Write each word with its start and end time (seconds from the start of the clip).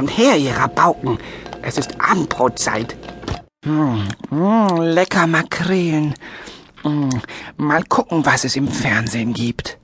Kommt 0.00 0.16
her, 0.16 0.34
ihr 0.38 0.56
Rabauken. 0.56 1.18
Es 1.60 1.76
ist 1.76 2.00
Abendbrotzeit. 2.00 2.96
Hm, 3.66 4.08
hm, 4.30 4.76
lecker 4.80 5.26
Makrelen. 5.26 6.14
Hm, 6.80 7.10
mal 7.58 7.84
gucken, 7.84 8.24
was 8.24 8.44
es 8.44 8.56
im 8.56 8.66
Fernsehen 8.66 9.34
gibt. 9.34 9.76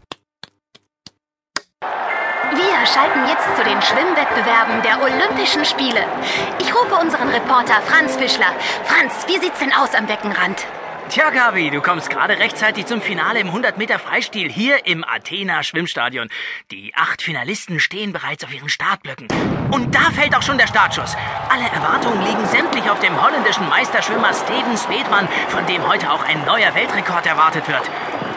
Wir 1.82 2.86
schalten 2.86 3.28
jetzt 3.28 3.58
zu 3.58 3.62
den 3.62 3.82
Schwimmwettbewerben 3.82 4.80
der 4.82 5.02
Olympischen 5.02 5.66
Spiele. 5.66 6.06
Ich 6.60 6.74
rufe 6.74 6.94
unseren 6.94 7.28
Reporter 7.28 7.82
Franz 7.84 8.16
Fischler. 8.16 8.54
Franz, 8.84 9.12
wie 9.26 9.38
sieht's 9.38 9.58
denn 9.58 9.74
aus 9.74 9.94
am 9.94 10.06
Beckenrand? 10.06 10.64
Tja, 11.08 11.30
Gabi, 11.30 11.70
du 11.70 11.80
kommst 11.80 12.10
gerade 12.10 12.38
rechtzeitig 12.38 12.86
zum 12.86 13.00
Finale 13.00 13.38
im 13.38 13.46
100 13.46 13.78
Meter 13.78 13.98
Freistil 13.98 14.50
hier 14.50 14.86
im 14.86 15.04
Athena 15.04 15.62
Schwimmstadion. 15.62 16.28
Die 16.72 16.92
acht 16.96 17.22
Finalisten 17.22 17.78
stehen 17.78 18.12
bereits 18.12 18.42
auf 18.42 18.52
ihren 18.52 18.68
Startblöcken. 18.68 19.28
Und 19.70 19.94
da 19.94 20.10
fällt 20.10 20.36
auch 20.36 20.42
schon 20.42 20.58
der 20.58 20.66
Startschuss. 20.66 21.16
Alle 21.48 21.64
Erwartungen 21.68 22.20
liegen 22.26 22.44
sämtlich 22.46 22.90
auf 22.90 22.98
dem 22.98 23.22
holländischen 23.22 23.68
Meisterschwimmer 23.68 24.34
Steven 24.34 24.76
Speetman, 24.76 25.28
von 25.48 25.64
dem 25.66 25.86
heute 25.86 26.10
auch 26.10 26.24
ein 26.24 26.44
neuer 26.44 26.74
Weltrekord 26.74 27.24
erwartet 27.24 27.68
wird. 27.68 27.88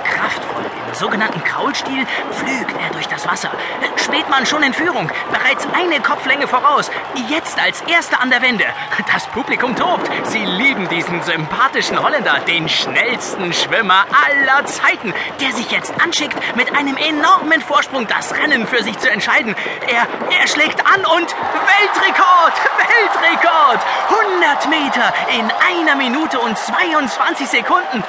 Kraftvoll 0.10 0.66
im 0.88 0.96
sogenannten 0.96 1.44
Kraulstil 1.44 2.06
pflügt 2.32 2.76
er 2.82 2.90
durch 2.92 3.08
das 3.08 3.28
Wasser. 3.28 3.52
Spätmann 3.98 4.46
schon 4.46 4.64
in 4.64 4.74
Führung, 4.74 5.10
bereits 5.32 5.68
eine 5.74 6.00
Kopflänge 6.02 6.48
voraus. 6.48 6.90
Jetzt 7.30 7.60
als 7.60 7.82
Erster 7.82 8.22
an 8.22 8.30
der 8.30 8.42
Wende. 8.42 8.66
Das 9.12 9.28
Publikum 9.28 9.76
tobt. 9.76 10.10
Sie 10.24 10.44
lieben 10.44 10.88
diesen 10.90 11.22
sympathischen 11.22 12.02
Holländer, 12.02 12.40
den 12.48 12.68
schnellsten 12.70 13.54
Schwimmer 13.54 14.06
aller 14.12 14.66
Zeiten, 14.66 15.14
der 15.40 15.52
sich 15.52 15.70
jetzt 15.72 15.94
anschickt, 16.02 16.38
mit 16.56 16.76
einem 16.76 16.98
enormen 16.98 17.62
Vorsprung 17.62 18.08
das 18.08 18.36
Rennen 18.36 18.66
für 18.68 18.84
sich 18.84 18.98
zu 18.98 19.10
entscheiden. 19.10 19.56
Er, 19.88 20.08
er 20.40 20.48
schlägt 20.48 20.86
an 20.86 21.06
und 21.06 21.36
Weltrekord! 21.36 22.54
Weltrekord! 22.78 23.80
100 24.10 24.70
Meter 24.70 25.14
in 25.38 25.52
einer 25.68 25.96
Minute 25.96 26.40
und 26.40 26.58
22 26.58 27.48
Sekunden. 27.48 28.04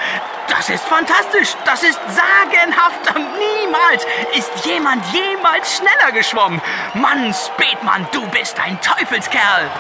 Das 0.51 0.69
ist 0.69 0.85
fantastisch. 0.85 1.55
Das 1.65 1.83
ist 1.83 1.90
sagenhaft. 2.09 3.15
Und 3.15 3.27
niemals 3.39 4.05
ist 4.37 4.65
jemand 4.65 5.05
jemals 5.13 5.77
schneller 5.77 6.13
geschwommen. 6.13 6.61
Mann, 6.95 7.35
Spätmann, 7.35 8.07
du 8.13 8.27
bist 8.29 8.59
ein 8.61 8.79
Teufelskerl. 8.81 9.71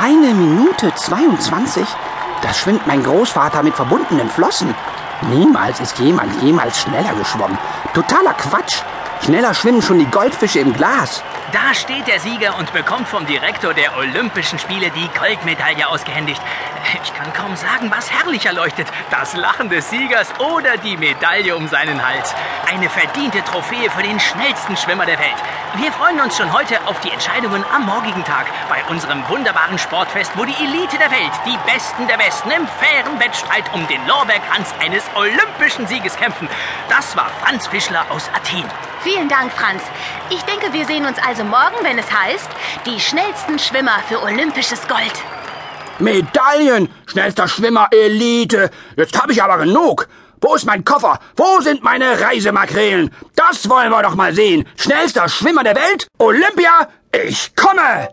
Eine 0.00 0.34
Minute 0.34 0.94
22? 0.94 1.86
Das 2.42 2.58
schwimmt 2.58 2.86
mein 2.86 3.02
Großvater 3.02 3.62
mit 3.62 3.74
verbundenen 3.74 4.30
Flossen. 4.30 4.74
Niemals 5.22 5.80
ist 5.80 5.98
jemand 5.98 6.40
jemals 6.42 6.80
schneller 6.80 7.14
geschwommen. 7.14 7.58
Totaler 7.94 8.34
Quatsch. 8.34 8.82
Schneller 9.24 9.52
schwimmen 9.54 9.82
schon 9.82 9.98
die 9.98 10.06
Goldfische 10.06 10.60
im 10.60 10.72
Glas. 10.72 11.24
Da 11.52 11.74
steht 11.74 12.06
der 12.06 12.20
Sieger 12.20 12.56
und 12.58 12.72
bekommt 12.72 13.08
vom 13.08 13.26
Direktor 13.26 13.74
der 13.74 13.96
Olympischen 13.96 14.58
Spiele 14.58 14.90
die 14.90 15.08
Goldmedaille 15.18 15.88
ausgehändigt. 15.88 16.40
Ich 17.02 17.12
kann 17.12 17.32
kaum 17.34 17.54
sagen, 17.54 17.90
was 17.90 18.10
herrlicher 18.10 18.52
leuchtet. 18.52 18.88
Das 19.10 19.34
Lachen 19.34 19.68
des 19.68 19.90
Siegers 19.90 20.28
oder 20.38 20.78
die 20.78 20.96
Medaille 20.96 21.54
um 21.54 21.68
seinen 21.68 22.06
Hals. 22.06 22.34
Eine 22.66 22.88
verdiente 22.88 23.44
Trophäe 23.44 23.90
für 23.90 24.02
den 24.02 24.18
schnellsten 24.18 24.76
Schwimmer 24.76 25.04
der 25.04 25.18
Welt. 25.18 25.36
Wir 25.76 25.92
freuen 25.92 26.18
uns 26.20 26.36
schon 26.36 26.50
heute 26.52 26.78
auf 26.86 26.98
die 27.00 27.10
Entscheidungen 27.10 27.62
am 27.74 27.84
morgigen 27.84 28.24
Tag 28.24 28.46
bei 28.70 28.82
unserem 28.86 29.28
wunderbaren 29.28 29.78
Sportfest, 29.78 30.32
wo 30.36 30.44
die 30.44 30.54
Elite 30.54 30.96
der 30.96 31.10
Welt, 31.10 31.32
die 31.44 31.58
Besten 31.70 32.06
der 32.06 32.16
Besten 32.16 32.50
im 32.50 32.66
fairen 32.66 33.20
Wettstreit 33.20 33.64
um 33.74 33.86
den 33.86 34.06
Lorbeerkranz 34.06 34.72
eines 34.80 35.04
olympischen 35.14 35.86
Sieges 35.86 36.16
kämpfen. 36.16 36.48
Das 36.88 37.14
war 37.16 37.30
Franz 37.42 37.66
Fischler 37.66 38.06
aus 38.08 38.30
Athen. 38.34 38.64
Vielen 39.02 39.28
Dank, 39.28 39.52
Franz. 39.52 39.82
Ich 40.30 40.42
denke, 40.44 40.72
wir 40.72 40.86
sehen 40.86 41.04
uns 41.04 41.18
also 41.18 41.44
morgen, 41.44 41.76
wenn 41.82 41.98
es 41.98 42.10
heißt, 42.10 42.50
die 42.86 42.98
schnellsten 42.98 43.58
Schwimmer 43.58 43.98
für 44.08 44.22
olympisches 44.22 44.88
Gold. 44.88 45.12
Medaillen! 45.98 46.88
Schnellster 47.06 47.48
Schwimmer 47.48 47.88
Elite! 47.90 48.70
Jetzt 48.96 49.20
habe 49.20 49.32
ich 49.32 49.42
aber 49.42 49.58
genug! 49.58 50.08
Wo 50.40 50.54
ist 50.54 50.66
mein 50.66 50.84
Koffer? 50.84 51.18
Wo 51.36 51.60
sind 51.60 51.82
meine 51.82 52.20
Reisemakrelen? 52.20 53.10
Das 53.34 53.68
wollen 53.68 53.90
wir 53.90 54.02
doch 54.02 54.14
mal 54.14 54.32
sehen. 54.32 54.68
Schnellster 54.76 55.28
Schwimmer 55.28 55.64
der 55.64 55.74
Welt? 55.74 56.06
Olympia? 56.18 56.88
Ich 57.10 57.56
komme! 57.56 58.10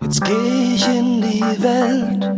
Jetzt 0.00 0.24
geh 0.24 0.74
ich 0.74 0.88
in 0.88 1.20
die 1.22 1.40
Welt 1.40 2.30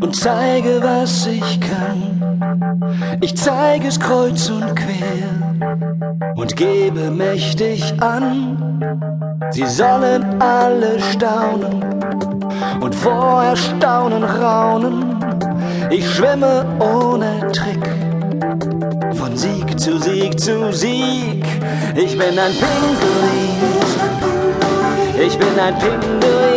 und 0.00 0.16
zeige, 0.16 0.80
was 0.82 1.26
ich 1.26 1.60
kann. 1.60 3.18
Ich 3.20 3.36
zeige 3.36 3.88
es 3.88 3.98
kreuz 3.98 4.50
und 4.50 4.74
quer 4.76 5.64
und 6.36 6.56
gebe 6.56 7.10
mächtig 7.10 7.94
an. 8.00 8.80
Sie 9.50 9.66
sollen 9.66 10.40
alle 10.40 11.00
staunen 11.00 11.84
und 12.80 12.94
vor 12.94 13.42
Erstaunen 13.44 14.24
raunen. 14.24 15.16
Ich 15.90 16.08
schwimme 16.10 16.66
ohne 16.80 17.50
Trick. 17.52 17.88
Von 19.14 19.36
Sieg 19.36 19.78
zu 19.78 19.98
Sieg 19.98 20.38
zu 20.40 20.72
Sieg. 20.72 21.44
Ich 21.94 22.18
bin 22.18 22.38
ein 22.38 22.52
Pinguin. 22.52 23.54
Ich 25.18 25.38
bin 25.38 25.58
ein 25.58 25.78
Pinguin. 25.78 26.53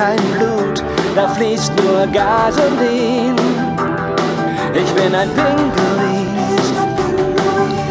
Kein 0.00 0.18
Blut, 0.32 0.82
da 1.14 1.28
fließt 1.28 1.72
nur 1.76 2.06
Gasolin. 2.06 3.36
Ich 4.74 4.90
bin 4.94 5.14
ein 5.14 5.28
Pinguin. 5.28 6.26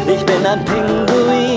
Ich 0.08 0.24
bin 0.26 0.44
ein 0.44 0.64
Pinguin. 0.64 1.49